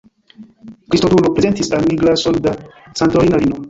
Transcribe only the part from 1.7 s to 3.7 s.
al mi glason da Santorina vino.